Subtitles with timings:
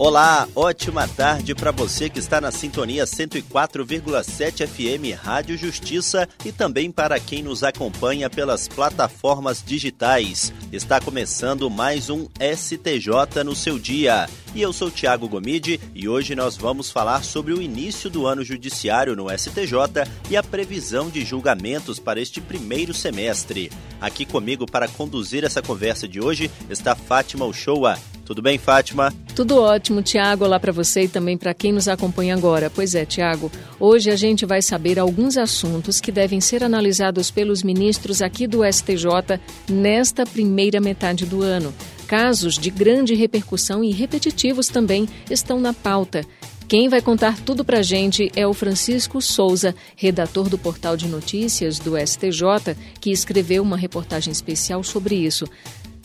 [0.00, 6.88] Olá, ótima tarde para você que está na sintonia 104,7 FM Rádio Justiça e também
[6.88, 10.52] para quem nos acompanha pelas plataformas digitais.
[10.70, 14.28] Está começando mais um STJ no seu dia.
[14.54, 18.44] E eu sou Tiago Gomide e hoje nós vamos falar sobre o início do ano
[18.44, 23.68] judiciário no STJ e a previsão de julgamentos para este primeiro semestre.
[24.00, 27.98] Aqui comigo para conduzir essa conversa de hoje está Fátima Uchoa.
[28.28, 29.10] Tudo bem, Fátima?
[29.34, 30.44] Tudo ótimo, Tiago.
[30.44, 32.68] Olá para você e também para quem nos acompanha agora.
[32.68, 33.50] Pois é, Tiago,
[33.80, 38.60] hoje a gente vai saber alguns assuntos que devem ser analisados pelos ministros aqui do
[38.70, 41.72] STJ nesta primeira metade do ano.
[42.06, 46.20] Casos de grande repercussão e repetitivos também estão na pauta.
[46.68, 51.08] Quem vai contar tudo para a gente é o Francisco Souza, redator do portal de
[51.08, 55.46] notícias do STJ, que escreveu uma reportagem especial sobre isso.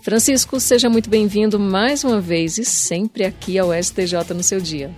[0.03, 4.93] Francisco, seja muito bem-vindo mais uma vez e sempre aqui ao STJ no seu dia.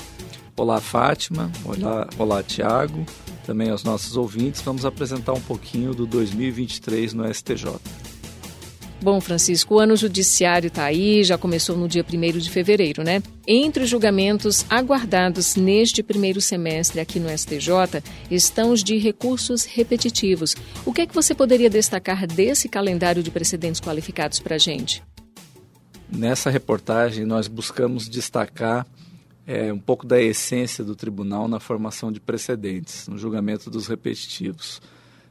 [0.58, 1.52] Olá, Fátima.
[1.64, 3.06] Olá, olá Tiago.
[3.46, 4.62] Também aos nossos ouvintes.
[4.62, 7.76] Vamos apresentar um pouquinho do 2023 no STJ.
[9.06, 13.22] Bom, Francisco, o ano judiciário está aí, já começou no dia 1 de fevereiro, né?
[13.46, 20.56] Entre os julgamentos aguardados neste primeiro semestre aqui no STJ estão os de recursos repetitivos.
[20.84, 25.04] O que é que você poderia destacar desse calendário de precedentes qualificados para a gente?
[26.12, 28.88] Nessa reportagem, nós buscamos destacar
[29.46, 34.82] é, um pouco da essência do tribunal na formação de precedentes, no julgamento dos repetitivos.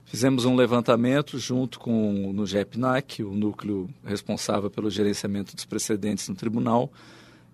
[0.04, 6.34] Fizemos um levantamento junto com no GEPNAC, o núcleo responsável pelo gerenciamento dos precedentes no
[6.34, 6.92] tribunal,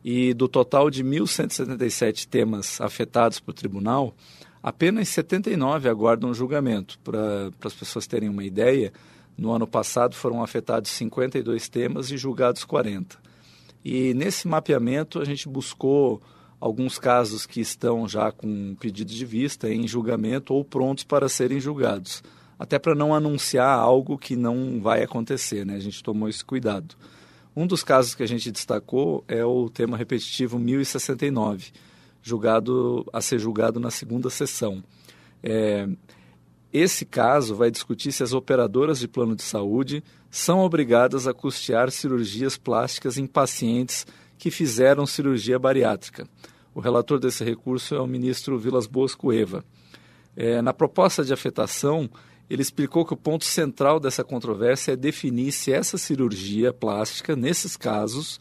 [0.05, 4.15] e do total de 1.177 temas afetados por tribunal,
[4.63, 6.99] apenas 79 aguardam julgamento.
[7.05, 8.93] Para as pessoas terem uma ideia,
[9.39, 13.17] no ano passado foram afetados 52 temas e julgados 40.
[13.85, 16.21] E nesse mapeamento a gente buscou
[16.59, 21.61] alguns casos que estão já com pedido de vista em julgamento ou prontos para serem
[21.61, 22.23] julgados
[22.61, 25.77] até para não anunciar algo que não vai acontecer, né?
[25.77, 26.95] A gente tomou esse cuidado.
[27.57, 31.73] Um dos casos que a gente destacou é o tema repetitivo 1069,
[32.23, 34.85] julgado a ser julgado na segunda sessão.
[35.43, 35.89] É,
[36.71, 41.91] esse caso vai discutir se as operadoras de plano de saúde são obrigadas a custear
[41.91, 44.07] cirurgias plásticas em pacientes
[44.37, 46.29] que fizeram cirurgia bariátrica.
[46.75, 49.65] O relator desse recurso é o ministro Vilas Boas Cueva.
[50.37, 52.09] É, na proposta de afetação,
[52.51, 57.77] ele explicou que o ponto central dessa controvérsia é definir se essa cirurgia plástica, nesses
[57.77, 58.41] casos,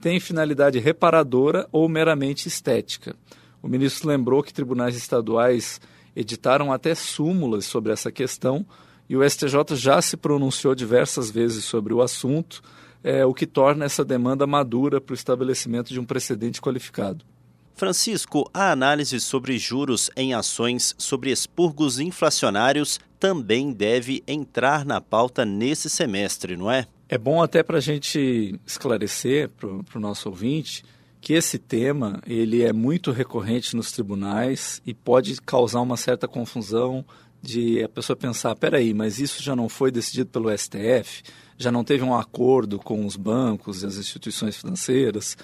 [0.00, 3.14] tem finalidade reparadora ou meramente estética.
[3.62, 5.78] O ministro lembrou que tribunais estaduais
[6.16, 8.64] editaram até súmulas sobre essa questão
[9.06, 12.62] e o STJ já se pronunciou diversas vezes sobre o assunto,
[13.04, 17.26] é, o que torna essa demanda madura para o estabelecimento de um precedente qualificado.
[17.74, 25.44] Francisco, a análise sobre juros em ações sobre expurgos inflacionários também deve entrar na pauta
[25.44, 26.86] nesse semestre, não é?
[27.06, 30.82] É bom até para a gente esclarecer para o nosso ouvinte
[31.20, 37.04] que esse tema ele é muito recorrente nos tribunais e pode causar uma certa confusão
[37.42, 41.22] de a pessoa pensar, peraí, mas isso já não foi decidido pelo STF?
[41.58, 45.36] Já não teve um acordo com os bancos e as instituições financeiras?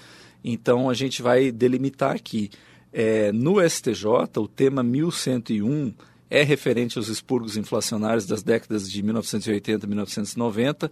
[0.43, 2.49] Então a gente vai delimitar aqui.
[2.91, 4.07] É, no STJ,
[4.37, 5.93] o tema 1101
[6.29, 10.91] é referente aos expurgos inflacionários das décadas de 1980 e 1990,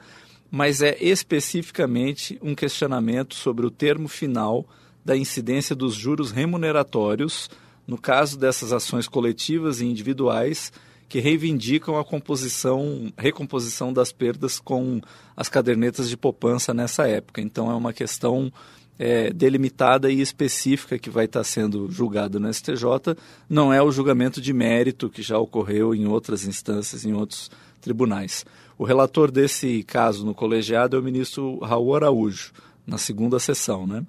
[0.50, 4.66] mas é especificamente um questionamento sobre o termo final
[5.04, 7.50] da incidência dos juros remuneratórios
[7.88, 10.72] no caso dessas ações coletivas e individuais
[11.08, 15.00] que reivindicam a composição, recomposição das perdas com
[15.38, 17.42] as cadernetas de poupança nessa época.
[17.42, 18.52] Então é uma questão
[18.98, 23.16] é, delimitada e específica que vai estar sendo julgada no STJ,
[23.50, 28.46] não é o julgamento de mérito que já ocorreu em outras instâncias, em outros tribunais.
[28.78, 32.52] O relator desse caso no colegiado é o ministro Raul Araújo,
[32.86, 33.86] na segunda sessão.
[33.86, 34.06] Né?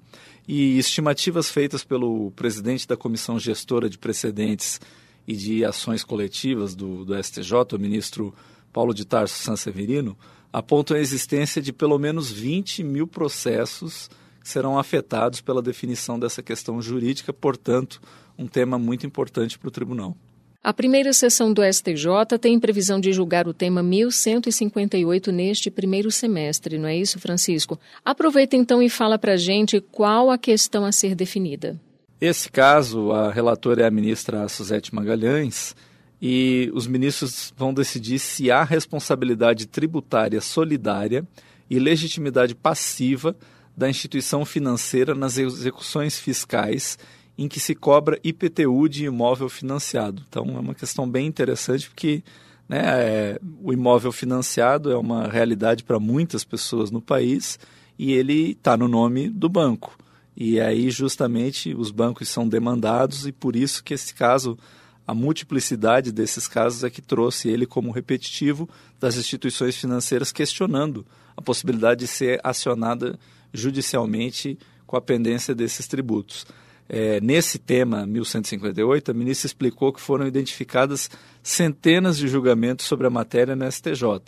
[0.47, 4.79] E estimativas feitas pelo presidente da Comissão Gestora de Precedentes
[5.27, 8.33] e de Ações Coletivas do, do STJ, o ministro
[8.71, 10.17] Paulo de Tarso Sanseverino,
[10.51, 14.09] apontam a existência de pelo menos 20 mil processos
[14.47, 18.01] serão afetados pela definição dessa questão jurídica, portanto,
[18.37, 20.15] um tema muito importante para o tribunal.
[20.63, 26.77] A primeira sessão do STJ tem previsão de julgar o tema 1158 neste primeiro semestre,
[26.77, 27.79] não é isso, Francisco?
[28.03, 31.79] Aproveita então e fala para a gente qual a questão a ser definida.
[32.19, 35.75] Esse caso, a relatora é a ministra Suzete Magalhães,
[36.21, 41.25] e os ministros vão decidir se há responsabilidade tributária solidária
[41.69, 43.35] e legitimidade passiva
[43.77, 46.97] da instituição financeira nas execuções fiscais
[47.37, 50.23] em que se cobra IPTU de imóvel financiado.
[50.27, 52.23] Então é uma questão bem interessante porque
[52.67, 57.59] né, é, o imóvel financiado é uma realidade para muitas pessoas no país
[57.99, 59.95] e ele está no nome do banco.
[60.35, 64.57] E aí justamente os bancos são demandados e por isso que esse caso
[65.05, 68.67] a multiplicidade desses casos é que trouxe ele como repetitivo
[68.99, 73.17] das instituições financeiras questionando a possibilidade de ser acionada
[73.53, 76.45] judicialmente com a pendência desses tributos.
[76.89, 81.09] É, nesse tema 1158, a ministra explicou que foram identificadas
[81.43, 84.21] centenas de julgamentos sobre a matéria no STJ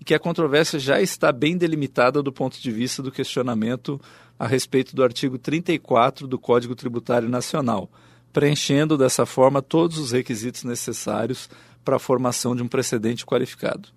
[0.00, 4.00] e que a controvérsia já está bem delimitada do ponto de vista do questionamento
[4.38, 7.90] a respeito do artigo 34 do Código Tributário Nacional,
[8.32, 11.50] preenchendo dessa forma todos os requisitos necessários
[11.84, 13.88] para a formação de um precedente qualificado.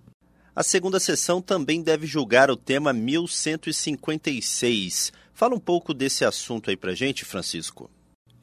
[0.60, 5.14] A segunda sessão também deve julgar o tema 1156.
[5.34, 7.90] Fala um pouco desse assunto aí para gente, Francisco.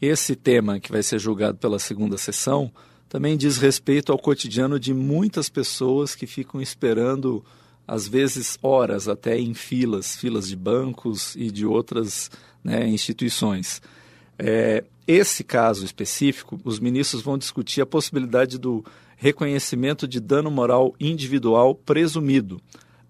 [0.00, 2.72] Esse tema que vai ser julgado pela segunda sessão
[3.06, 7.44] também diz respeito ao cotidiano de muitas pessoas que ficam esperando,
[7.86, 12.30] às vezes, horas até em filas, filas de bancos e de outras
[12.64, 13.82] né, instituições.
[14.38, 18.82] É, esse caso específico, os ministros vão discutir a possibilidade do
[19.16, 22.60] reconhecimento de dano moral individual presumido,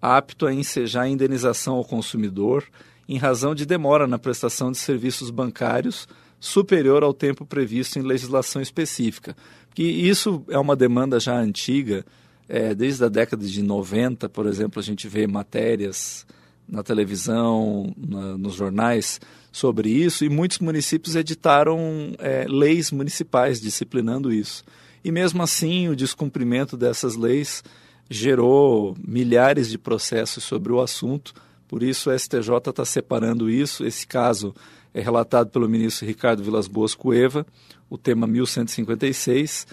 [0.01, 2.63] apto a ensejar indenização ao consumidor
[3.07, 6.07] em razão de demora na prestação de serviços bancários
[6.39, 9.35] superior ao tempo previsto em legislação específica.
[9.73, 12.05] Que isso é uma demanda já antiga,
[12.49, 16.25] é, desde a década de 90, por exemplo, a gente vê matérias
[16.67, 19.19] na televisão, na, nos jornais
[19.51, 24.63] sobre isso, e muitos municípios editaram é, leis municipais disciplinando isso.
[25.03, 27.63] E mesmo assim, o descumprimento dessas leis
[28.09, 31.33] gerou milhares de processos sobre o assunto,
[31.67, 33.85] por isso o STJ está separando isso.
[33.85, 34.55] Esse caso
[34.93, 37.45] é relatado pelo ministro Ricardo Vilas Boas Cueva,
[37.89, 39.67] o tema 1156,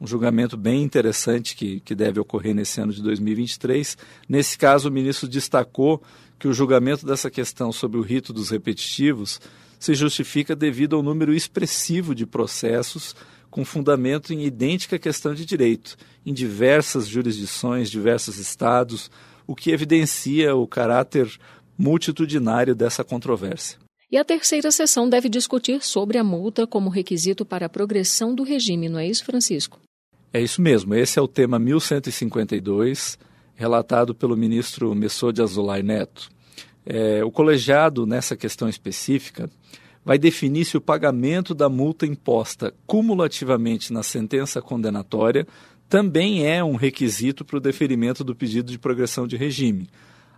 [0.00, 3.98] um julgamento bem interessante que, que deve ocorrer nesse ano de 2023.
[4.28, 6.02] Nesse caso, o ministro destacou
[6.38, 9.40] que o julgamento dessa questão sobre o rito dos repetitivos
[9.78, 13.14] se justifica devido ao número expressivo de processos
[13.50, 19.10] com fundamento em idêntica questão de direito, em diversas jurisdições, diversos estados,
[19.46, 21.28] o que evidencia o caráter
[21.76, 23.78] multitudinário dessa controvérsia.
[24.10, 28.42] E a terceira sessão deve discutir sobre a multa como requisito para a progressão do
[28.42, 29.80] regime, não é isso, Francisco?
[30.32, 30.94] É isso mesmo.
[30.94, 33.18] Esse é o tema 1152
[33.54, 36.30] relatado pelo ministro Messô de Azulay Neto.
[36.86, 39.50] É, o colegiado, nessa questão específica,
[40.04, 45.46] vai definir se o pagamento da multa imposta cumulativamente na sentença condenatória
[45.88, 49.90] também é um requisito para o deferimento do pedido de progressão de regime.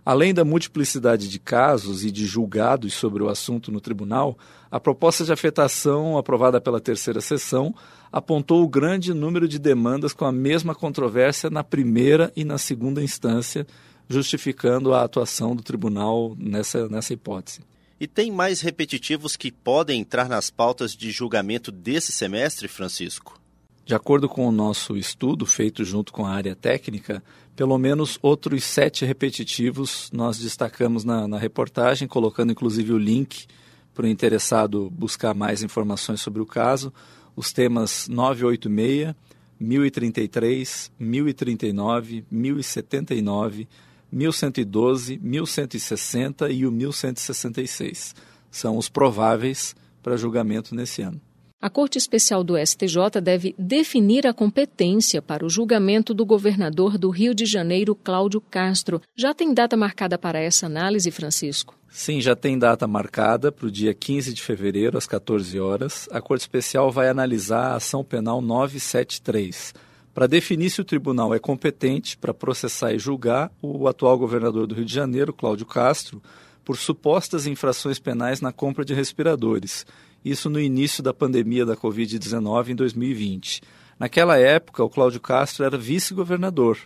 [0.05, 4.37] Além da multiplicidade de casos e de julgados sobre o assunto no tribunal,
[4.69, 7.73] a proposta de afetação aprovada pela terceira sessão
[8.11, 13.01] apontou o grande número de demandas com a mesma controvérsia na primeira e na segunda
[13.01, 13.65] instância,
[14.09, 17.61] justificando a atuação do tribunal nessa, nessa hipótese.
[18.03, 23.39] E tem mais repetitivos que podem entrar nas pautas de julgamento desse semestre, Francisco?
[23.85, 27.23] De acordo com o nosso estudo feito junto com a área técnica,
[27.55, 33.47] pelo menos outros sete repetitivos nós destacamos na, na reportagem, colocando inclusive o link
[33.93, 36.93] para o interessado buscar mais informações sobre o caso
[37.37, 39.15] os temas 986,
[39.57, 43.65] 1033, 1039, 1079,
[44.13, 48.15] 1112, 1160 e o 1166.
[48.51, 51.19] São os prováveis para julgamento nesse ano.
[51.59, 57.09] A Corte Especial do STJ deve definir a competência para o julgamento do governador do
[57.09, 59.01] Rio de Janeiro, Cláudio Castro.
[59.15, 61.73] Já tem data marcada para essa análise, Francisco?
[61.87, 66.09] Sim, já tem data marcada para o dia 15 de fevereiro, às 14 horas.
[66.11, 69.73] A Corte Especial vai analisar a ação penal 973
[70.13, 74.75] para definir se o tribunal é competente para processar e julgar o atual governador do
[74.75, 76.21] Rio de Janeiro, Cláudio Castro,
[76.63, 79.85] por supostas infrações penais na compra de respiradores
[80.23, 83.61] isso no início da pandemia da Covid-19 em 2020.
[83.99, 86.77] Naquela época, o Cláudio Castro era vice-governador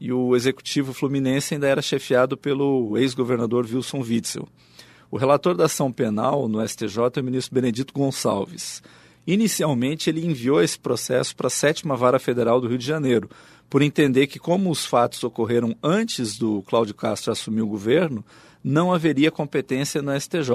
[0.00, 4.48] e o executivo fluminense ainda era chefiado pelo ex-governador Wilson Witzel.
[5.10, 8.82] O relator da ação penal no STJ é o ministro Benedito Gonçalves.
[9.30, 13.28] Inicialmente, ele enviou esse processo para a sétima vara federal do Rio de Janeiro,
[13.68, 18.24] por entender que, como os fatos ocorreram antes do Cláudio Castro assumir o governo,
[18.64, 20.50] não haveria competência no STJ.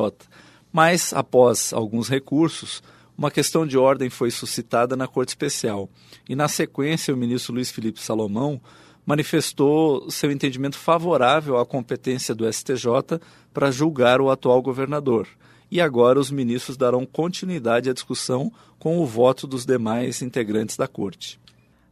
[0.71, 2.81] Mas, após alguns recursos,
[3.15, 5.87] uma questão de ordem foi suscitada na Corte Especial.
[6.27, 8.59] E, na sequência, o ministro Luiz Felipe Salomão
[9.05, 13.19] manifestou seu entendimento favorável à competência do STJ
[13.53, 15.27] para julgar o atual governador.
[15.73, 20.87] E agora os ministros darão continuidade à discussão com o voto dos demais integrantes da
[20.87, 21.39] Corte.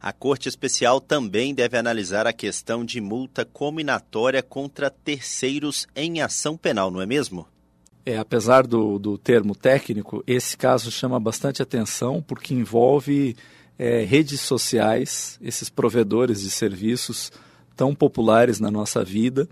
[0.00, 6.56] A Corte Especial também deve analisar a questão de multa combinatória contra terceiros em ação
[6.56, 7.44] penal, não é mesmo?
[8.06, 13.34] É, apesar do, do termo técnico, esse caso chama bastante atenção porque envolve
[13.76, 17.32] é, redes sociais, esses provedores de serviços
[17.74, 19.48] tão populares na nossa vida,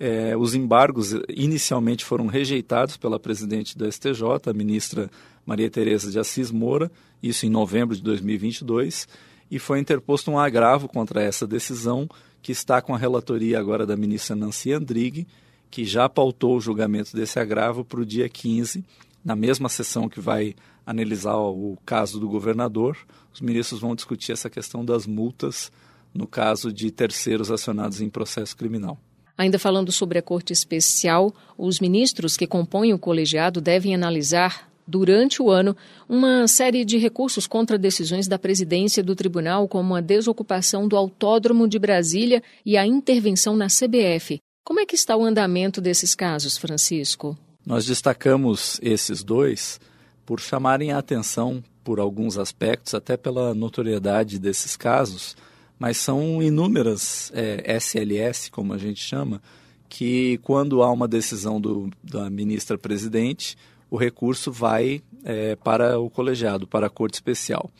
[0.00, 5.08] É, os embargos inicialmente foram rejeitados pela presidente do STJ, a ministra
[5.48, 9.08] Maria Tereza de Assis Moura, isso em novembro de 2022,
[9.50, 12.06] e foi interposto um agravo contra essa decisão
[12.42, 15.26] que está com a relatoria agora da ministra Nancy Andrighi,
[15.70, 18.84] que já pautou o julgamento desse agravo para o dia 15,
[19.24, 22.98] na mesma sessão que vai analisar o caso do governador.
[23.32, 25.72] Os ministros vão discutir essa questão das multas
[26.12, 28.98] no caso de terceiros acionados em processo criminal.
[29.36, 35.42] Ainda falando sobre a Corte Especial, os ministros que compõem o colegiado devem analisar durante
[35.42, 35.76] o ano,
[36.08, 41.68] uma série de recursos contra decisões da presidência do tribunal, como a desocupação do Autódromo
[41.68, 44.38] de Brasília e a intervenção na CBF.
[44.64, 47.36] Como é que está o andamento desses casos, Francisco?
[47.66, 49.78] Nós destacamos esses dois
[50.24, 55.36] por chamarem a atenção por alguns aspectos, até pela notoriedade desses casos,
[55.78, 59.40] mas são inúmeras é, SLS, como a gente chama,
[59.88, 63.56] que quando há uma decisão do, da ministra presidente,
[63.90, 67.70] o recurso vai é, para o colegiado, para a Corte Especial.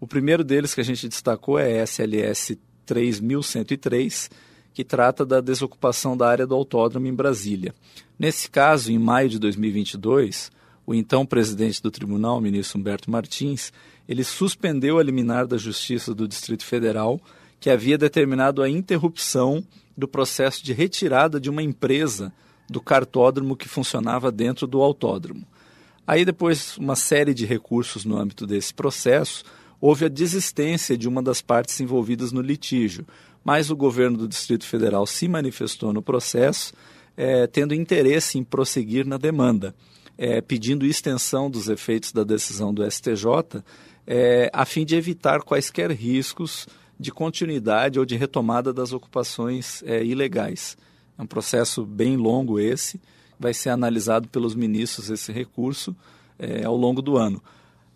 [0.00, 4.30] O primeiro deles que a gente destacou é SLS 3103,
[4.72, 7.74] que trata da desocupação da área do autódromo em Brasília.
[8.18, 10.50] Nesse caso, em maio de 2022,
[10.86, 13.72] o então presidente do tribunal, ministro Humberto Martins,
[14.08, 17.20] ele suspendeu a liminar da Justiça do Distrito Federal
[17.58, 19.64] que havia determinado a interrupção
[19.96, 22.32] do processo de retirada de uma empresa
[22.68, 25.46] do cartódromo que funcionava dentro do autódromo.
[26.06, 29.42] Aí, depois, uma série de recursos no âmbito desse processo,
[29.80, 33.06] houve a desistência de uma das partes envolvidas no litígio,
[33.44, 36.72] mas o governo do Distrito Federal se manifestou no processo,
[37.16, 39.74] é, tendo interesse em prosseguir na demanda,
[40.16, 43.62] é, pedindo extensão dos efeitos da decisão do STJ,
[44.06, 46.66] é, a fim de evitar quaisquer riscos
[46.98, 50.76] de continuidade ou de retomada das ocupações ilegais.
[51.18, 53.00] É um processo bem longo esse,
[53.38, 55.94] vai ser analisado pelos ministros esse recurso
[56.38, 57.42] é, ao longo do ano.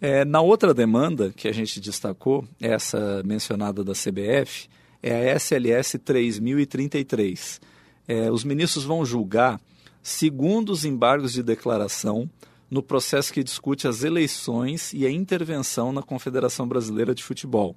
[0.00, 4.68] É, na outra demanda que a gente destacou, essa mencionada da CBF,
[5.02, 7.61] é a SLS 3033.
[8.07, 9.61] É, os ministros vão julgar,
[10.02, 12.30] segundo os embargos de declaração,
[12.71, 17.75] no processo que discute as eleições e a intervenção na Confederação Brasileira de Futebol.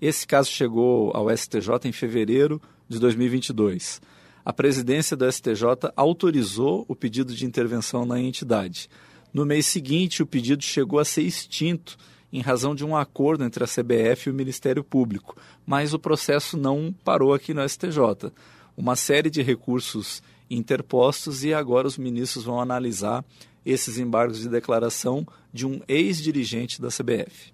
[0.00, 4.00] Esse caso chegou ao STJ em fevereiro de 2022
[4.44, 8.88] a presidência do STJ autorizou o pedido de intervenção na entidade.
[9.32, 11.96] No mês seguinte, o pedido chegou a ser extinto
[12.32, 16.56] em razão de um acordo entre a CBF e o Ministério Público, mas o processo
[16.56, 18.32] não parou aqui no STJ.
[18.76, 23.24] Uma série de recursos interpostos e agora os ministros vão analisar
[23.64, 27.52] esses embargos de declaração de um ex-dirigente da CBF.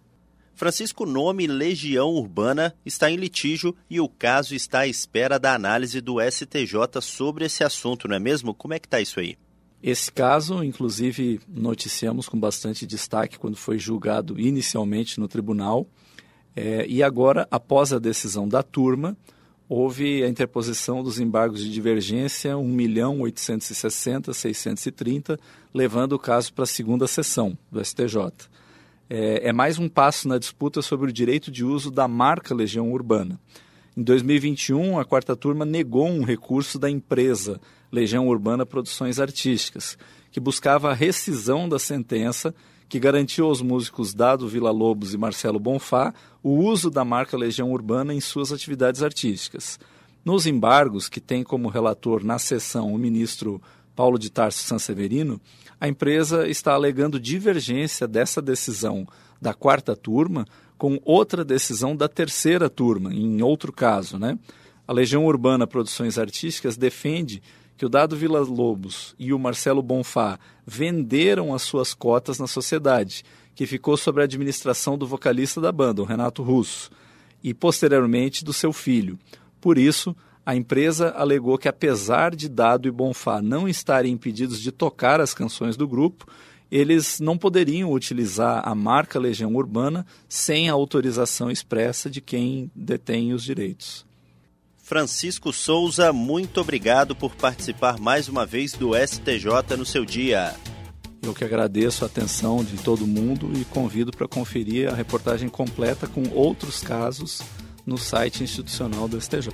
[0.56, 6.00] Francisco Nome Legião Urbana está em litígio e o caso está à espera da análise
[6.00, 8.54] do STJ sobre esse assunto, não é mesmo?
[8.54, 9.36] Como é que está isso aí?
[9.82, 15.86] Esse caso, inclusive, noticiamos com bastante destaque quando foi julgado inicialmente no tribunal.
[16.56, 19.14] É, e agora, após a decisão da turma,
[19.68, 25.38] houve a interposição dos embargos de divergência 1.860.630,
[25.74, 28.32] levando o caso para a segunda sessão do STJ
[29.08, 32.90] é, é mais um passo na disputa sobre o direito de uso da marca Legião
[32.92, 33.40] Urbana.
[33.96, 37.60] Em 2021, a quarta turma negou um recurso da empresa
[37.90, 39.96] Legião Urbana Produções Artísticas,
[40.30, 42.54] que buscava a rescisão da sentença
[42.88, 47.72] que garantiu aos músicos Dado Vila Lobos e Marcelo Bonfá o uso da marca Legião
[47.72, 49.80] Urbana em suas atividades artísticas.
[50.24, 53.60] Nos embargos, que tem como relator na sessão o ministro
[53.96, 55.40] Paulo de Tarso Sanseverino,
[55.80, 59.08] a empresa está alegando divergência dessa decisão
[59.40, 60.46] da quarta turma
[60.78, 64.18] com outra decisão da terceira turma, em outro caso.
[64.18, 64.38] Né?
[64.86, 67.42] A Legião Urbana Produções Artísticas defende
[67.76, 73.24] que o Dado Vila Lobos e o Marcelo Bonfá venderam as suas cotas na sociedade,
[73.54, 76.90] que ficou sob a administração do vocalista da banda, o Renato Russo,
[77.42, 79.18] e posteriormente do seu filho.
[79.60, 80.14] Por isso,
[80.46, 85.34] a empresa alegou que, apesar de Dado e Bonfá não estarem impedidos de tocar as
[85.34, 86.24] canções do grupo,
[86.70, 93.32] eles não poderiam utilizar a marca Legião Urbana sem a autorização expressa de quem detém
[93.32, 94.06] os direitos.
[94.76, 100.54] Francisco Souza, muito obrigado por participar mais uma vez do STJ no seu dia.
[101.22, 106.06] Eu que agradeço a atenção de todo mundo e convido para conferir a reportagem completa
[106.06, 107.42] com outros casos
[107.84, 109.50] no site institucional do STJ.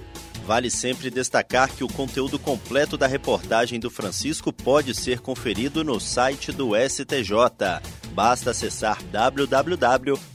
[0.47, 6.01] Vale sempre destacar que o conteúdo completo da reportagem do Francisco pode ser conferido no
[6.01, 7.81] site do STJ.
[8.13, 10.33] Basta acessar www.stj.jus.br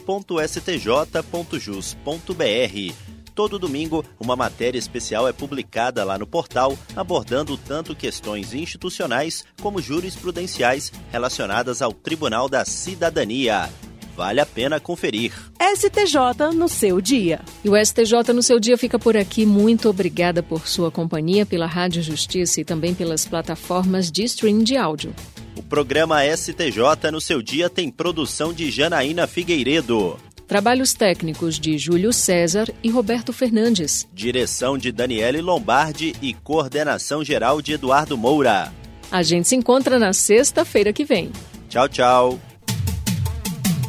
[3.38, 9.80] todo domingo, uma matéria especial é publicada lá no portal, abordando tanto questões institucionais como
[9.80, 13.70] jurisprudenciais relacionadas ao Tribunal da Cidadania.
[14.18, 15.32] Vale a pena conferir.
[15.62, 17.40] STJ no seu dia.
[17.64, 19.46] E o STJ no seu dia fica por aqui.
[19.46, 24.76] Muito obrigada por sua companhia pela Rádio Justiça e também pelas plataformas de stream de
[24.76, 25.14] áudio.
[25.56, 30.18] O programa STJ no seu dia tem produção de Janaína Figueiredo.
[30.48, 34.08] Trabalhos técnicos de Júlio César e Roberto Fernandes.
[34.12, 38.74] Direção de Daniele Lombardi e coordenação geral de Eduardo Moura.
[39.12, 41.32] A gente se encontra na sexta-feira que vem.
[41.70, 42.40] Tchau, tchau.